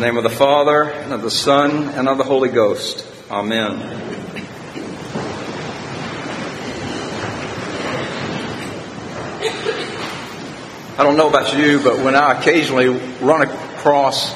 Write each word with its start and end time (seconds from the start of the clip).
The 0.00 0.06
name 0.06 0.16
of 0.16 0.22
the 0.22 0.30
Father, 0.30 0.84
and 0.84 1.12
of 1.12 1.20
the 1.20 1.30
Son, 1.30 1.90
and 1.90 2.08
of 2.08 2.16
the 2.16 2.24
Holy 2.24 2.48
Ghost. 2.48 3.04
Amen. 3.30 3.82
I 10.96 11.02
don't 11.02 11.18
know 11.18 11.28
about 11.28 11.54
you, 11.54 11.82
but 11.82 11.98
when 11.98 12.16
I 12.16 12.32
occasionally 12.32 12.88
run 13.20 13.42
across 13.42 14.34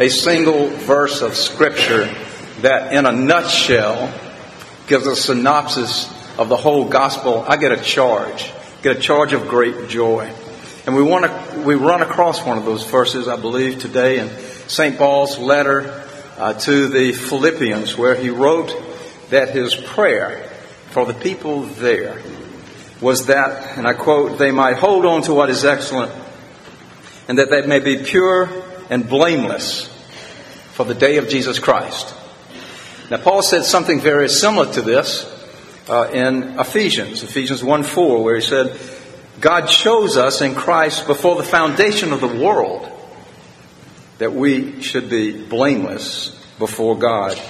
a 0.00 0.08
single 0.08 0.66
verse 0.66 1.22
of 1.22 1.36
Scripture 1.36 2.12
that, 2.62 2.92
in 2.92 3.06
a 3.06 3.12
nutshell, 3.12 4.12
gives 4.88 5.06
a 5.06 5.14
synopsis 5.14 6.12
of 6.40 6.48
the 6.48 6.56
whole 6.56 6.88
gospel, 6.88 7.44
I 7.46 7.56
get 7.56 7.70
a 7.70 7.80
charge, 7.80 8.50
get 8.82 8.96
a 8.96 9.00
charge 9.00 9.32
of 9.32 9.46
great 9.46 9.88
joy. 9.88 10.28
And 10.86 10.96
we 10.96 11.04
want 11.04 11.26
to, 11.26 11.60
we 11.60 11.76
run 11.76 12.02
across 12.02 12.44
one 12.44 12.58
of 12.58 12.64
those 12.64 12.84
verses, 12.84 13.28
I 13.28 13.36
believe, 13.36 13.78
today 13.78 14.18
in 14.18 14.28
St. 14.66 14.96
Paul's 14.96 15.38
letter 15.38 16.04
uh, 16.38 16.54
to 16.54 16.88
the 16.88 17.12
Philippians, 17.12 17.96
where 17.96 18.14
he 18.14 18.30
wrote 18.30 18.74
that 19.30 19.50
his 19.50 19.74
prayer 19.74 20.48
for 20.90 21.06
the 21.06 21.14
people 21.14 21.62
there 21.62 22.20
was 23.00 23.26
that, 23.26 23.76
and 23.76 23.86
I 23.86 23.92
quote, 23.92 24.38
they 24.38 24.50
might 24.50 24.76
hold 24.76 25.04
on 25.04 25.22
to 25.22 25.34
what 25.34 25.50
is 25.50 25.64
excellent 25.64 26.12
and 27.28 27.38
that 27.38 27.50
they 27.50 27.66
may 27.66 27.78
be 27.78 28.02
pure 28.02 28.48
and 28.90 29.08
blameless 29.08 29.88
for 30.72 30.84
the 30.84 30.94
day 30.94 31.16
of 31.18 31.28
Jesus 31.28 31.58
Christ. 31.58 32.14
Now, 33.10 33.18
Paul 33.18 33.42
said 33.42 33.64
something 33.64 34.00
very 34.00 34.28
similar 34.28 34.72
to 34.72 34.82
this 34.82 35.30
uh, 35.88 36.10
in 36.12 36.58
Ephesians, 36.58 37.22
Ephesians 37.22 37.62
1 37.62 37.82
4, 37.82 38.22
where 38.24 38.36
he 38.36 38.40
said, 38.40 38.78
God 39.40 39.66
chose 39.66 40.16
us 40.16 40.40
in 40.40 40.54
Christ 40.54 41.06
before 41.06 41.36
the 41.36 41.42
foundation 41.42 42.12
of 42.12 42.20
the 42.20 42.28
world 42.28 42.90
that 44.18 44.32
we 44.32 44.82
should 44.82 45.10
be 45.10 45.32
blameless 45.46 46.30
before 46.58 46.96
God. 46.96 47.40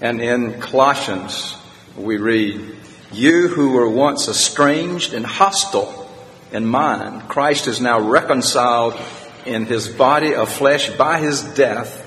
And 0.00 0.20
in 0.20 0.60
Colossians, 0.60 1.56
we 1.96 2.16
read, 2.16 2.76
You 3.12 3.48
who 3.48 3.72
were 3.72 3.88
once 3.88 4.28
estranged 4.28 5.14
and 5.14 5.26
hostile 5.26 6.10
in 6.52 6.66
mind, 6.66 7.28
Christ 7.28 7.66
is 7.66 7.80
now 7.80 7.98
reconciled 8.00 9.00
in 9.44 9.66
his 9.66 9.88
body 9.88 10.34
of 10.34 10.48
flesh 10.48 10.90
by 10.90 11.18
his 11.18 11.42
death 11.42 12.00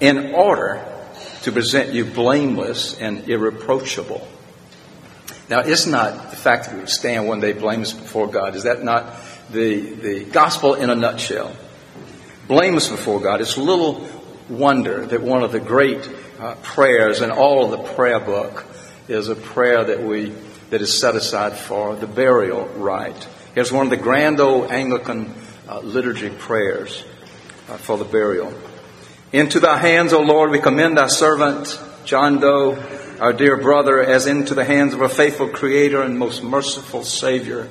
in 0.00 0.34
order 0.34 0.84
to 1.42 1.52
present 1.52 1.92
you 1.92 2.04
blameless 2.04 2.98
and 2.98 3.28
irreproachable. 3.28 4.26
Now, 5.48 5.60
is 5.60 5.86
not 5.86 6.30
the 6.30 6.36
fact 6.36 6.70
that 6.70 6.78
we 6.78 6.86
stand 6.86 7.28
one 7.28 7.40
day 7.40 7.52
blameless 7.52 7.92
before 7.92 8.28
God, 8.28 8.56
is 8.56 8.62
that 8.62 8.82
not 8.82 9.14
the, 9.50 9.80
the 9.80 10.24
gospel 10.24 10.74
in 10.74 10.90
a 10.90 10.94
nutshell? 10.94 11.54
Blameless 12.52 12.88
before 12.88 13.18
God. 13.18 13.40
It's 13.40 13.56
little 13.56 14.06
wonder 14.46 15.06
that 15.06 15.22
one 15.22 15.42
of 15.42 15.52
the 15.52 15.58
great 15.58 16.06
uh, 16.38 16.54
prayers 16.56 17.22
in 17.22 17.30
all 17.30 17.64
of 17.64 17.70
the 17.70 17.94
prayer 17.94 18.20
book 18.20 18.66
is 19.08 19.30
a 19.30 19.34
prayer 19.34 19.82
that 19.82 20.02
we 20.02 20.34
that 20.68 20.82
is 20.82 21.00
set 21.00 21.16
aside 21.16 21.56
for 21.56 21.96
the 21.96 22.06
burial 22.06 22.66
rite. 22.76 23.26
It's 23.56 23.72
one 23.72 23.86
of 23.86 23.90
the 23.90 23.96
grand 23.96 24.38
old 24.38 24.70
Anglican 24.70 25.34
uh, 25.66 25.80
liturgy 25.80 26.28
prayers 26.28 27.02
uh, 27.70 27.78
for 27.78 27.96
the 27.96 28.04
burial. 28.04 28.52
Into 29.32 29.58
thy 29.58 29.78
hands, 29.78 30.12
O 30.12 30.20
Lord, 30.20 30.50
we 30.50 30.60
commend 30.60 30.98
thy 30.98 31.06
servant, 31.06 31.80
John 32.04 32.38
Doe, 32.38 32.76
our 33.18 33.32
dear 33.32 33.56
brother, 33.56 34.02
as 34.02 34.26
into 34.26 34.54
the 34.54 34.66
hands 34.66 34.92
of 34.92 35.00
a 35.00 35.08
faithful 35.08 35.48
Creator 35.48 36.02
and 36.02 36.18
most 36.18 36.42
merciful 36.42 37.02
Savior, 37.02 37.70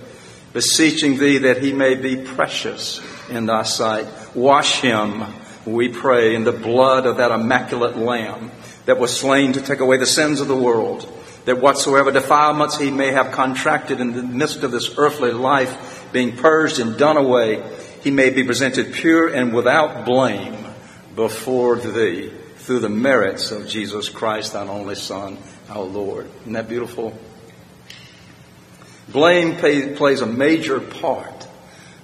beseeching 0.54 1.20
thee 1.20 1.38
that 1.38 1.62
he 1.62 1.72
may 1.72 1.94
be 1.94 2.16
precious 2.16 3.00
in 3.30 3.46
thy 3.46 3.62
sight. 3.62 4.08
Wash 4.34 4.80
him, 4.80 5.24
we 5.66 5.90
pray, 5.90 6.36
in 6.36 6.44
the 6.44 6.52
blood 6.52 7.06
of 7.06 7.18
that 7.18 7.32
immaculate 7.32 7.98
Lamb 7.98 8.52
that 8.86 8.98
was 8.98 9.16
slain 9.16 9.54
to 9.54 9.62
take 9.62 9.80
away 9.80 9.98
the 9.98 10.06
sins 10.06 10.40
of 10.40 10.48
the 10.48 10.56
world, 10.56 11.08
that 11.46 11.60
whatsoever 11.60 12.12
defilements 12.12 12.78
he 12.78 12.92
may 12.92 13.12
have 13.12 13.32
contracted 13.32 14.00
in 14.00 14.14
the 14.14 14.24
midst 14.24 14.64
of 14.64 14.72
this 14.72 14.98
earthly 14.98 15.32
life, 15.32 16.10
being 16.14 16.38
purged 16.38 16.80
and 16.80 16.98
done 16.98 17.18
away, 17.18 17.64
he 18.02 18.12
may 18.12 18.30
be 18.30 18.44
presented 18.44 18.94
pure 18.94 19.28
and 19.28 19.54
without 19.54 20.06
blame 20.06 20.66
before 21.16 21.76
thee 21.78 22.32
through 22.56 22.80
the 22.80 22.90
merits 22.90 23.52
of 23.52 23.68
Jesus 23.68 24.08
Christ, 24.10 24.54
thine 24.54 24.70
only 24.70 24.96
Son, 24.96 25.38
our 25.70 25.84
Lord. 25.84 26.30
Isn't 26.42 26.54
that 26.54 26.70
beautiful? 26.70 27.18
Blame 29.10 29.58
pay, 29.58 29.94
plays 29.96 30.22
a 30.22 30.26
major 30.26 30.80
part 30.80 31.41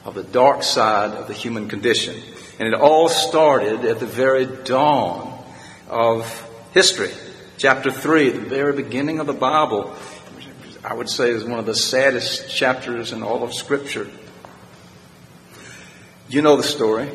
of 0.08 0.16
the 0.16 0.24
dark 0.24 0.64
side 0.64 1.12
of 1.12 1.28
the 1.28 1.34
human 1.34 1.68
condition. 1.68 2.16
And 2.60 2.68
it 2.68 2.74
all 2.74 3.10
started 3.10 3.84
at 3.84 4.00
the 4.00 4.06
very 4.06 4.46
dawn 4.46 5.44
of 5.90 6.50
history. 6.74 7.12
Chapter 7.58 7.92
3, 7.92 8.30
the 8.30 8.40
very 8.40 8.72
beginning 8.72 9.20
of 9.20 9.28
the 9.28 9.34
Bible, 9.34 9.94
I 10.82 10.94
would 10.94 11.10
say 11.10 11.32
is 11.32 11.44
one 11.44 11.60
of 11.60 11.66
the 11.66 11.76
saddest 11.76 12.50
chapters 12.50 13.12
in 13.12 13.22
all 13.22 13.44
of 13.44 13.54
Scripture. 13.54 14.08
You 16.30 16.42
know 16.42 16.56
the 16.56 16.64
story. 16.64 17.10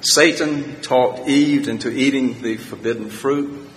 Satan 0.00 0.80
talked 0.80 1.28
Eve 1.28 1.68
into 1.68 1.88
eating 1.88 2.42
the 2.42 2.56
forbidden 2.56 3.10
fruit. 3.10 3.68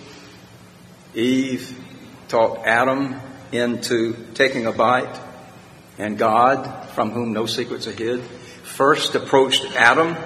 Eve 1.14 1.78
talked 2.26 2.66
Adam 2.66 3.20
into 3.52 4.16
taking 4.34 4.66
a 4.66 4.72
bite. 4.72 5.20
And 5.98 6.18
God, 6.18 6.88
from 6.90 7.10
whom 7.10 7.32
no 7.32 7.46
secrets 7.46 7.86
are 7.86 7.92
hid, 7.92 8.20
first 8.22 9.14
approached 9.14 9.64
Adam 9.76 10.16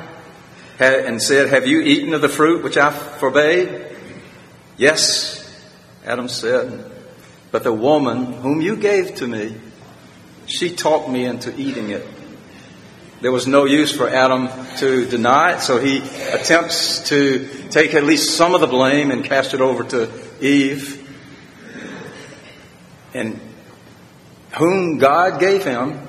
and 0.79 1.23
said, 1.23 1.51
Have 1.51 1.67
you 1.67 1.81
eaten 1.81 2.15
of 2.15 2.23
the 2.23 2.29
fruit 2.29 2.65
which 2.65 2.77
I 2.77 2.91
forbade? 2.91 3.87
Yes, 4.77 5.47
Adam 6.05 6.29
said. 6.29 6.91
But 7.51 7.65
the 7.65 7.73
woman 7.73 8.33
whom 8.33 8.61
you 8.61 8.77
gave 8.77 9.17
to 9.17 9.27
me, 9.27 9.55
she 10.47 10.75
talked 10.75 11.09
me 11.09 11.25
into 11.25 11.55
eating 11.59 11.91
it. 11.91 12.07
There 13.21 13.33
was 13.33 13.47
no 13.47 13.67
use 13.67 13.93
for 13.95 14.09
Adam 14.09 14.49
to 14.79 15.07
deny 15.07 15.57
it, 15.57 15.61
so 15.61 15.79
he 15.79 15.99
attempts 15.99 17.11
to 17.11 17.47
take 17.69 17.93
at 17.93 18.05
least 18.05 18.35
some 18.35 18.55
of 18.55 18.63
the 18.63 18.67
blame 18.67 19.11
and 19.11 19.23
cast 19.23 19.53
it 19.53 19.61
over 19.61 19.85
to 19.85 20.11
Eve. 20.41 20.97
And 23.13 23.39
whom 24.53 24.99
God 24.99 25.41
gave 25.41 25.65
him, 25.65 26.01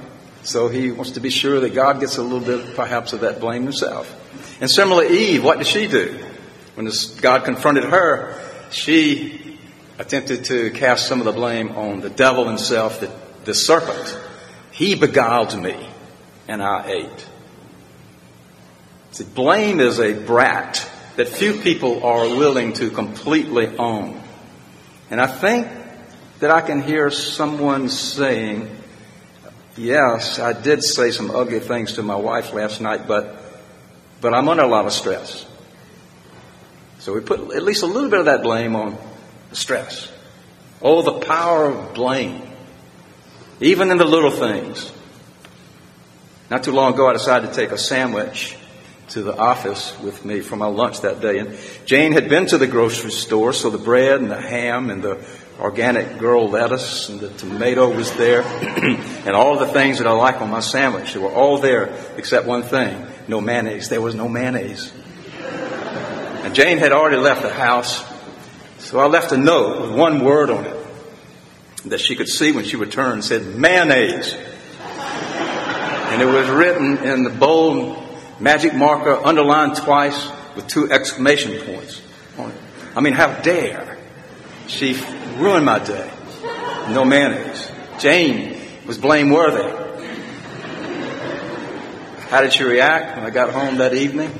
so 0.43 0.67
he 0.67 0.91
wants 0.91 1.11
to 1.11 1.19
be 1.19 1.29
sure 1.29 1.59
that 1.59 1.73
God 1.73 1.99
gets 1.99 2.17
a 2.17 2.23
little 2.23 2.39
bit 2.39 2.75
perhaps 2.75 3.13
of 3.13 3.21
that 3.21 3.39
blame 3.39 3.63
himself. 3.63 4.17
And 4.59 4.69
similarly, 4.69 5.17
Eve, 5.17 5.43
what 5.43 5.57
did 5.57 5.67
she 5.67 5.87
do? 5.87 6.23
When 6.75 6.89
God 7.19 7.43
confronted 7.43 7.83
her, 7.85 8.39
she 8.71 9.59
attempted 9.99 10.45
to 10.45 10.71
cast 10.71 11.07
some 11.07 11.19
of 11.19 11.25
the 11.25 11.31
blame 11.31 11.69
on 11.71 12.01
the 12.01 12.09
devil 12.09 12.47
himself, 12.47 12.99
the, 12.99 13.11
the 13.45 13.53
serpent. 13.53 14.19
He 14.71 14.95
beguiled 14.95 15.59
me 15.61 15.89
and 16.47 16.61
I 16.63 16.87
ate. 16.89 17.27
See, 19.11 19.25
blame 19.25 19.79
is 19.79 19.99
a 19.99 20.13
brat 20.13 20.89
that 21.17 21.27
few 21.27 21.53
people 21.53 22.03
are 22.03 22.27
willing 22.27 22.73
to 22.73 22.89
completely 22.89 23.67
own. 23.77 24.21
And 25.09 25.19
I 25.19 25.27
think 25.27 25.67
that 26.41 26.49
I 26.49 26.61
can 26.61 26.81
hear 26.81 27.11
someone 27.11 27.87
saying, 27.87 28.69
Yes, 29.77 30.39
I 30.39 30.53
did 30.53 30.83
say 30.83 31.11
some 31.11 31.31
ugly 31.31 31.59
things 31.59 31.93
to 31.93 32.03
my 32.03 32.15
wife 32.15 32.51
last 32.51 32.81
night, 32.81 33.07
but, 33.07 33.35
but 34.19 34.33
I'm 34.33 34.49
under 34.49 34.63
a 34.63 34.67
lot 34.67 34.85
of 34.85 34.91
stress. 34.91 35.45
So 36.99 37.13
we 37.13 37.21
put 37.21 37.55
at 37.55 37.63
least 37.63 37.83
a 37.83 37.85
little 37.85 38.09
bit 38.09 38.19
of 38.19 38.25
that 38.25 38.43
blame 38.43 38.75
on 38.75 38.97
the 39.49 39.55
stress. 39.55 40.11
Oh, 40.81 41.01
the 41.03 41.25
power 41.25 41.67
of 41.67 41.93
blame. 41.93 42.41
Even 43.61 43.91
in 43.91 43.97
the 43.97 44.05
little 44.05 44.31
things. 44.31 44.91
Not 46.49 46.63
too 46.63 46.73
long 46.73 46.95
ago, 46.95 47.07
I 47.07 47.13
decided 47.13 47.49
to 47.49 47.55
take 47.55 47.71
a 47.71 47.77
sandwich 47.77 48.57
to 49.09 49.21
the 49.21 49.37
office 49.37 49.97
with 49.99 50.25
me 50.25 50.41
for 50.41 50.55
my 50.55 50.67
lunch 50.67 51.01
that 51.01 51.21
day. 51.21 51.39
And 51.39 51.57
Jane 51.85 52.13
had 52.13 52.29
been 52.29 52.47
to 52.47 52.57
the 52.57 52.67
grocery 52.67 53.11
store, 53.11 53.53
so 53.53 53.69
the 53.69 53.77
bread 53.77 54.21
and 54.21 54.31
the 54.31 54.41
ham 54.41 54.89
and 54.89 55.01
the 55.01 55.25
organic 55.61 56.17
girl 56.17 56.49
lettuce 56.49 57.09
and 57.09 57.19
the 57.19 57.29
tomato 57.29 57.89
was 57.95 58.11
there, 58.13 58.41
and 59.25 59.35
all 59.35 59.57
the 59.57 59.67
things 59.67 59.99
that 59.99 60.07
I 60.07 60.11
like 60.11 60.41
on 60.41 60.49
my 60.49 60.59
sandwich. 60.59 61.13
They 61.13 61.19
were 61.19 61.31
all 61.31 61.59
there 61.59 61.93
except 62.17 62.47
one 62.47 62.63
thing 62.63 63.07
no 63.27 63.39
mayonnaise. 63.39 63.87
There 63.89 64.01
was 64.01 64.15
no 64.15 64.27
mayonnaise. 64.27 64.91
And 66.43 66.55
Jane 66.55 66.79
had 66.79 66.91
already 66.91 67.17
left 67.17 67.43
the 67.43 67.53
house, 67.53 68.03
so 68.79 68.99
I 68.99 69.05
left 69.05 69.31
a 69.31 69.37
note 69.37 69.81
with 69.81 69.91
one 69.91 70.23
word 70.25 70.49
on 70.49 70.65
it 70.65 70.77
that 71.85 71.99
she 71.99 72.15
could 72.15 72.27
see 72.27 72.51
when 72.51 72.65
she 72.65 72.75
returned 72.75 73.23
said 73.23 73.45
mayonnaise. 73.55 74.33
And 74.33 76.21
it 76.21 76.25
was 76.25 76.49
written 76.49 76.97
in 76.97 77.23
the 77.23 77.29
bold 77.29 77.97
magic 78.39 78.73
marker, 78.73 79.15
underlined 79.23 79.75
twice 79.75 80.29
with 80.55 80.67
two 80.67 80.91
exclamation 80.91 81.63
points 81.63 82.01
on 82.37 82.51
it. 82.51 82.57
I 82.95 83.01
mean, 83.01 83.13
how 83.13 83.33
dare 83.41 83.97
she 84.67 84.93
ruin 85.37 85.63
my 85.63 85.79
day? 85.79 86.11
No 86.89 87.05
mayonnaise. 87.05 87.71
Jane 87.99 88.57
was 88.85 88.97
blameworthy. 88.97 89.69
How 92.29 92.41
did 92.41 92.53
she 92.53 92.63
react 92.63 93.17
when 93.17 93.25
I 93.25 93.29
got 93.29 93.51
home 93.51 93.77
that 93.77 93.93
evening? 93.93 94.31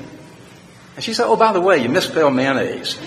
And 0.96 1.04
she 1.04 1.14
said, 1.14 1.26
Oh, 1.26 1.36
by 1.36 1.54
the 1.54 1.62
way, 1.62 1.82
you 1.82 1.90
misspelled 1.90 2.34
mayonnaise. 2.34 2.98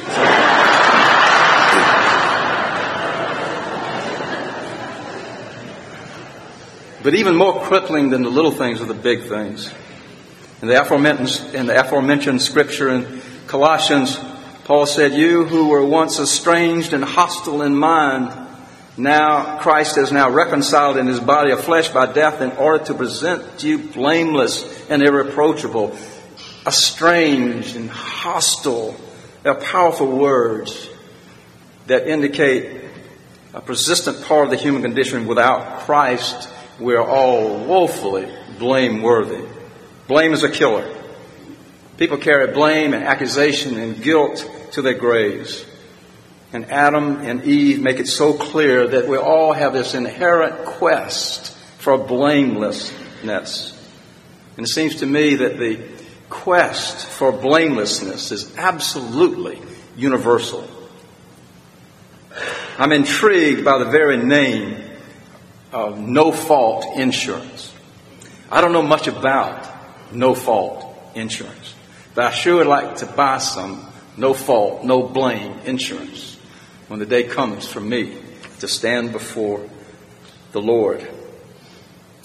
but 7.02 7.14
even 7.14 7.36
more 7.36 7.62
crippling 7.62 8.10
than 8.10 8.22
the 8.22 8.30
little 8.30 8.50
things 8.50 8.80
are 8.80 8.86
the 8.86 8.94
big 8.94 9.24
things. 9.24 9.70
In 10.62 10.68
the 10.68 10.80
aforementioned, 10.80 11.54
in 11.54 11.66
the 11.66 11.78
aforementioned 11.78 12.40
scripture 12.40 12.88
in 12.88 13.20
Colossians, 13.46 14.18
Paul 14.64 14.86
said, 14.86 15.12
You 15.12 15.44
who 15.44 15.68
were 15.68 15.84
once 15.84 16.18
estranged 16.18 16.94
and 16.94 17.04
hostile 17.04 17.62
in 17.62 17.76
mind, 17.76 18.32
now 18.96 19.58
Christ 19.58 19.98
is 19.98 20.10
now 20.10 20.30
reconciled 20.30 20.96
in 20.96 21.06
his 21.06 21.20
body 21.20 21.50
of 21.50 21.62
flesh 21.62 21.90
by 21.90 22.10
death 22.10 22.40
in 22.40 22.52
order 22.52 22.84
to 22.86 22.94
present 22.94 23.62
you 23.62 23.78
blameless 23.78 24.88
and 24.88 25.02
irreproachable. 25.02 25.96
Estranged 26.66 27.76
and 27.76 27.90
hostile. 27.90 28.96
They're 29.42 29.54
powerful 29.54 30.06
words 30.16 30.88
that 31.86 32.08
indicate 32.08 32.84
a 33.52 33.60
persistent 33.60 34.24
part 34.24 34.46
of 34.46 34.50
the 34.50 34.56
human 34.56 34.80
condition. 34.80 35.26
Without 35.26 35.80
Christ, 35.80 36.48
we're 36.80 37.04
all 37.04 37.66
woefully 37.66 38.32
blameworthy. 38.58 39.46
Blame 40.08 40.32
is 40.32 40.42
a 40.42 40.50
killer. 40.50 40.90
People 41.96 42.18
carry 42.18 42.52
blame 42.52 42.92
and 42.92 43.04
accusation 43.04 43.76
and 43.78 44.02
guilt 44.02 44.48
to 44.72 44.82
their 44.82 44.94
graves. 44.94 45.64
And 46.52 46.70
Adam 46.70 47.18
and 47.18 47.44
Eve 47.44 47.80
make 47.80 47.98
it 47.98 48.08
so 48.08 48.32
clear 48.32 48.86
that 48.86 49.08
we 49.08 49.16
all 49.16 49.52
have 49.52 49.72
this 49.72 49.94
inherent 49.94 50.64
quest 50.64 51.56
for 51.78 51.98
blamelessness. 51.98 53.72
And 54.56 54.64
it 54.64 54.70
seems 54.70 54.96
to 54.96 55.06
me 55.06 55.36
that 55.36 55.58
the 55.58 55.80
quest 56.30 57.06
for 57.06 57.32
blamelessness 57.32 58.32
is 58.32 58.56
absolutely 58.56 59.60
universal. 59.96 60.68
I'm 62.78 62.92
intrigued 62.92 63.64
by 63.64 63.78
the 63.78 63.84
very 63.84 64.16
name 64.16 64.82
of 65.72 65.98
no 65.98 66.32
fault 66.32 66.96
insurance. 66.96 67.72
I 68.50 68.60
don't 68.60 68.72
know 68.72 68.82
much 68.82 69.06
about 69.06 69.68
no 70.12 70.34
fault 70.34 70.84
insurance, 71.14 71.73
but 72.14 72.24
I 72.24 72.30
sure 72.30 72.56
would 72.56 72.66
like 72.66 72.96
to 72.96 73.06
buy 73.06 73.38
some 73.38 73.86
no 74.16 74.34
fault, 74.34 74.84
no 74.84 75.02
blame 75.02 75.58
insurance 75.64 76.36
when 76.88 77.00
the 77.00 77.06
day 77.06 77.24
comes 77.24 77.66
for 77.66 77.80
me 77.80 78.16
to 78.60 78.68
stand 78.68 79.12
before 79.12 79.68
the 80.52 80.60
Lord. 80.60 81.02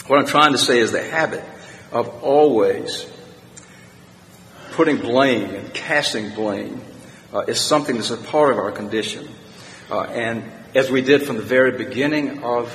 What 0.08 0.20
I'm 0.20 0.28
trying 0.28 0.52
to 0.52 0.58
say 0.58 0.80
is 0.80 0.92
the 0.92 1.04
habit 1.04 1.44
of 1.92 2.24
always 2.24 3.06
putting 4.72 4.98
blame 4.98 5.54
and 5.54 5.74
casting 5.74 6.34
blame 6.36 6.82
uh, 7.34 7.40
is 7.42 7.60
something 7.60 7.96
that's 7.96 8.12
a 8.12 8.18
part 8.18 8.52
of 8.52 8.58
our 8.58 8.72
condition. 8.72 9.28
Uh, 9.90 10.04
and 10.04 10.44
as 10.76 10.92
we 10.92 11.02
did 11.02 11.24
from 11.24 11.38
the 11.38 11.44
very 11.44 11.78
beginning 11.78 12.44
of, 12.44 12.72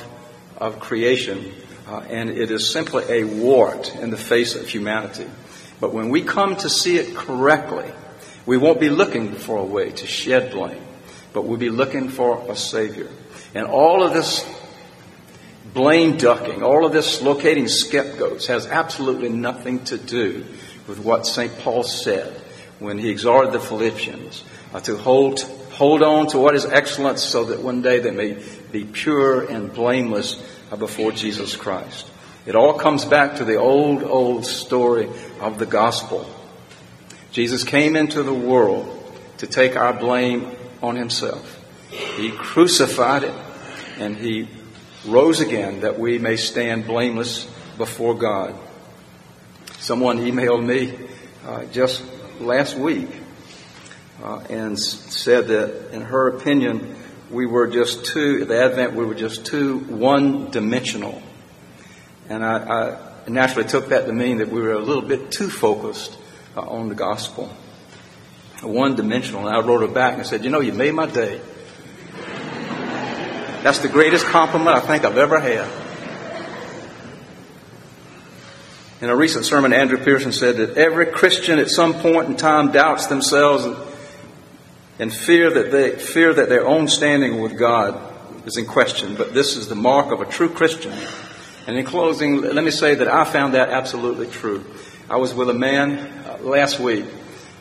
of 0.58 0.80
creation, 0.80 1.52
uh, 1.86 1.98
and 2.08 2.30
it 2.30 2.50
is 2.50 2.70
simply 2.70 3.04
a 3.08 3.24
wart 3.24 3.94
in 3.96 4.10
the 4.10 4.16
face 4.16 4.54
of 4.54 4.68
humanity. 4.68 5.26
But 5.80 5.92
when 5.92 6.08
we 6.08 6.22
come 6.22 6.56
to 6.56 6.70
see 6.70 6.96
it 6.96 7.14
correctly, 7.14 7.90
we 8.46 8.56
won't 8.56 8.80
be 8.80 8.90
looking 8.90 9.34
for 9.34 9.58
a 9.58 9.64
way 9.64 9.90
to 9.90 10.06
shed 10.06 10.52
blame, 10.52 10.82
but 11.32 11.44
we'll 11.44 11.58
be 11.58 11.70
looking 11.70 12.08
for 12.08 12.50
a 12.50 12.56
Savior. 12.56 13.08
And 13.54 13.66
all 13.66 14.02
of 14.02 14.12
this 14.12 14.44
blame 15.72 16.16
ducking, 16.16 16.62
all 16.62 16.84
of 16.84 16.92
this 16.92 17.22
locating 17.22 17.68
scapegoats 17.68 18.46
has 18.46 18.66
absolutely 18.66 19.28
nothing 19.28 19.84
to 19.84 19.98
do 19.98 20.44
with 20.86 20.98
what 20.98 21.26
St. 21.26 21.56
Paul 21.58 21.82
said 21.82 22.32
when 22.78 22.98
he 22.98 23.10
exhorted 23.10 23.52
the 23.52 23.60
Philippians 23.60 24.44
uh, 24.72 24.80
to 24.80 24.96
hold, 24.96 25.40
hold 25.72 26.02
on 26.02 26.26
to 26.28 26.38
what 26.38 26.54
is 26.54 26.66
excellent 26.66 27.18
so 27.18 27.44
that 27.44 27.62
one 27.62 27.82
day 27.82 27.98
they 27.98 28.10
may 28.10 28.42
be 28.72 28.84
pure 28.84 29.48
and 29.50 29.72
blameless 29.72 30.42
uh, 30.70 30.76
before 30.76 31.12
Jesus 31.12 31.56
Christ. 31.56 32.10
It 32.46 32.54
all 32.54 32.74
comes 32.74 33.04
back 33.04 33.36
to 33.36 33.44
the 33.44 33.56
old, 33.56 34.02
old 34.02 34.44
story 34.44 35.08
of 35.40 35.58
the 35.58 35.66
gospel. 35.66 36.28
Jesus 37.32 37.64
came 37.64 37.96
into 37.96 38.22
the 38.22 38.34
world 38.34 39.00
to 39.38 39.46
take 39.46 39.76
our 39.76 39.92
blame 39.92 40.54
on 40.82 40.96
himself. 40.96 41.60
He 41.90 42.30
crucified 42.30 43.24
it 43.24 43.34
and 43.98 44.16
he 44.16 44.48
rose 45.06 45.40
again 45.40 45.80
that 45.80 45.98
we 45.98 46.18
may 46.18 46.36
stand 46.36 46.86
blameless 46.86 47.44
before 47.78 48.14
God. 48.14 48.54
Someone 49.78 50.18
emailed 50.18 50.64
me 50.64 50.98
uh, 51.46 51.64
just 51.66 52.02
last 52.40 52.76
week 52.76 53.08
uh, 54.22 54.40
and 54.48 54.78
said 54.78 55.48
that, 55.48 55.92
in 55.92 56.02
her 56.02 56.28
opinion, 56.28 56.96
we 57.30 57.46
were 57.46 57.66
just 57.66 58.06
too, 58.06 58.40
at 58.42 58.48
the 58.48 58.62
Advent, 58.62 58.94
we 58.94 59.04
were 59.04 59.14
just 59.14 59.46
too 59.46 59.78
one 59.78 60.50
dimensional. 60.50 61.22
And 62.28 62.44
I, 62.44 62.56
I, 62.58 63.28
naturally 63.28 63.68
took 63.68 63.88
that 63.88 64.06
to 64.06 64.12
mean 64.12 64.38
that 64.38 64.48
we 64.48 64.60
were 64.60 64.72
a 64.72 64.78
little 64.78 65.02
bit 65.02 65.30
too 65.30 65.48
focused 65.48 66.16
uh, 66.56 66.60
on 66.60 66.88
the 66.88 66.94
gospel, 66.94 67.50
one 68.62 68.96
dimensional. 68.96 69.46
And 69.46 69.56
I 69.56 69.60
wrote 69.60 69.80
her 69.80 69.88
back 69.88 70.16
and 70.16 70.26
said, 70.26 70.44
You 70.44 70.50
know, 70.50 70.60
you 70.60 70.72
made 70.72 70.92
my 70.92 71.06
day. 71.06 71.40
That's 73.62 73.78
the 73.78 73.88
greatest 73.88 74.26
compliment 74.26 74.76
I 74.76 74.80
think 74.80 75.04
I've 75.04 75.16
ever 75.16 75.40
had. 75.40 75.70
In 79.00 79.10
a 79.10 79.16
recent 79.16 79.44
sermon, 79.44 79.72
Andrew 79.72 79.98
Pearson 79.98 80.32
said 80.32 80.56
that 80.56 80.78
every 80.78 81.06
Christian 81.06 81.58
at 81.58 81.68
some 81.68 81.94
point 81.94 82.28
in 82.28 82.36
time 82.36 82.72
doubts 82.72 83.06
themselves 83.06 83.66
and, 84.98 85.12
fear 85.12 85.50
that 85.50 85.70
they 85.70 85.90
fear 85.98 86.32
that 86.32 86.48
their 86.48 86.66
own 86.66 86.88
standing 86.88 87.40
with 87.40 87.58
God 87.58 88.00
is 88.46 88.56
in 88.56 88.64
question. 88.64 89.14
But 89.14 89.34
this 89.34 89.56
is 89.56 89.68
the 89.68 89.74
mark 89.74 90.12
of 90.12 90.20
a 90.20 90.24
true 90.24 90.48
Christian. 90.48 90.92
And 91.66 91.78
in 91.78 91.86
closing, 91.86 92.42
let 92.42 92.62
me 92.62 92.70
say 92.70 92.94
that 92.94 93.08
I 93.08 93.24
found 93.24 93.54
that 93.54 93.70
absolutely 93.70 94.26
true. 94.26 94.64
I 95.08 95.16
was 95.16 95.32
with 95.32 95.48
a 95.48 95.54
man 95.54 95.98
uh, 95.98 96.38
last 96.42 96.78
week, 96.78 97.06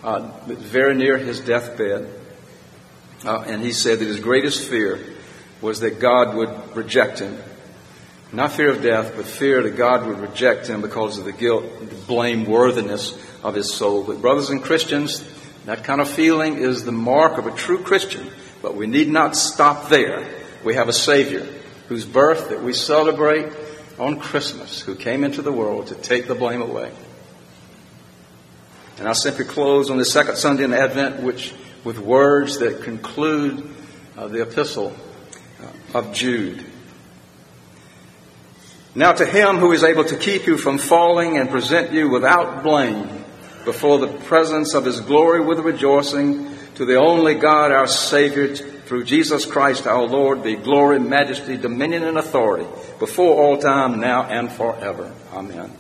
uh, 0.03 0.19
very 0.45 0.93
near 0.93 1.17
his 1.17 1.39
deathbed, 1.39 2.09
uh, 3.25 3.43
and 3.47 3.61
he 3.61 3.71
said 3.71 3.99
that 3.99 4.05
his 4.05 4.19
greatest 4.19 4.67
fear 4.67 4.99
was 5.61 5.79
that 5.79 5.99
God 5.99 6.35
would 6.35 6.75
reject 6.75 7.19
him. 7.19 7.37
Not 8.33 8.51
fear 8.51 8.71
of 8.71 8.81
death, 8.81 9.13
but 9.15 9.25
fear 9.25 9.61
that 9.61 9.77
God 9.77 10.05
would 10.05 10.19
reject 10.19 10.67
him 10.67 10.81
because 10.81 11.17
of 11.17 11.23
the 11.23 11.31
guilt, 11.31 11.63
the 11.79 11.95
blameworthiness 11.95 13.17
of 13.43 13.55
his 13.55 13.73
soul. 13.73 14.03
But 14.03 14.21
brothers 14.21 14.49
and 14.49 14.61
Christians, 14.61 15.23
that 15.65 15.85
kind 15.85 16.01
of 16.01 16.09
feeling 16.09 16.57
is 16.57 16.83
the 16.83 16.91
mark 16.91 17.37
of 17.37 17.47
a 17.47 17.51
true 17.51 17.81
Christian. 17.83 18.29
But 18.61 18.75
we 18.75 18.87
need 18.87 19.07
not 19.07 19.37
stop 19.37 19.87
there. 19.87 20.27
We 20.65 20.75
have 20.75 20.89
a 20.89 20.93
Savior 20.93 21.47
whose 21.87 22.05
birth 22.05 22.49
that 22.49 22.61
we 22.61 22.73
celebrate 22.73 23.53
on 23.99 24.19
Christmas, 24.19 24.81
who 24.81 24.95
came 24.95 25.23
into 25.23 25.41
the 25.41 25.51
world 25.51 25.87
to 25.87 25.95
take 25.95 26.27
the 26.27 26.35
blame 26.35 26.61
away. 26.61 26.91
And 28.97 29.07
I'll 29.07 29.15
simply 29.15 29.45
close 29.45 29.89
on 29.89 29.97
the 29.97 30.05
second 30.05 30.37
Sunday 30.37 30.63
in 30.63 30.73
Advent, 30.73 31.21
which 31.21 31.53
with 31.83 31.99
words 31.99 32.59
that 32.59 32.83
conclude 32.83 33.69
uh, 34.17 34.27
the 34.27 34.41
epistle 34.41 34.95
uh, 35.61 35.97
of 35.97 36.13
Jude. 36.13 36.65
Now 38.95 39.11
to 39.11 39.25
him 39.25 39.57
who 39.57 39.71
is 39.71 39.83
able 39.83 40.05
to 40.05 40.15
keep 40.15 40.45
you 40.45 40.57
from 40.57 40.77
falling 40.77 41.37
and 41.37 41.49
present 41.49 41.91
you 41.91 42.09
without 42.09 42.61
blame 42.61 43.25
before 43.65 43.97
the 43.97 44.07
presence 44.07 44.75
of 44.75 44.85
his 44.85 44.99
glory 44.99 45.41
with 45.41 45.59
rejoicing, 45.59 46.55
to 46.75 46.85
the 46.85 46.99
only 46.99 47.35
God 47.35 47.71
our 47.71 47.87
Savior, 47.87 48.55
through 48.93 49.05
Jesus 49.05 49.43
Christ 49.47 49.87
our 49.87 50.03
Lord, 50.03 50.43
be 50.43 50.55
glory, 50.55 50.99
majesty, 50.99 51.57
dominion, 51.57 52.03
and 52.03 52.15
authority 52.15 52.67
before 52.99 53.41
all 53.41 53.57
time, 53.57 53.99
now 53.99 54.21
and 54.21 54.51
forever. 54.51 55.11
Amen. 55.33 55.71